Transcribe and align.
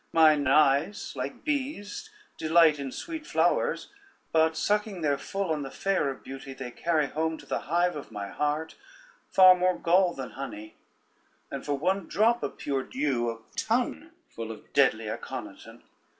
Mine 0.11 0.47
eyes 0.47 1.15
like 1.15 1.43
bees 1.43 2.09
delight 2.35 2.79
in 2.79 2.91
sweet 2.91 3.27
flowers, 3.27 3.89
but 4.31 4.57
sucking 4.57 5.01
their 5.01 5.15
full 5.19 5.51
on 5.51 5.61
the 5.61 5.69
fair 5.69 6.09
of 6.09 6.23
beauty, 6.23 6.55
they 6.55 6.71
carry 6.71 7.05
home 7.05 7.37
to 7.37 7.45
the 7.45 7.59
hive 7.69 7.95
of 7.95 8.11
my 8.11 8.27
heart 8.29 8.73
far 9.29 9.53
more 9.53 9.77
gall 9.77 10.15
than 10.15 10.31
honey, 10.31 10.75
and 11.51 11.63
for 11.63 11.75
one 11.77 12.07
drop 12.07 12.41
of 12.41 12.57
pure 12.57 12.81
dew, 12.81 13.29
a 13.29 13.37
ton 13.55 14.09
full 14.27 14.51
of 14.51 14.73
deadly 14.73 15.07
Aconiton. 15.07 15.83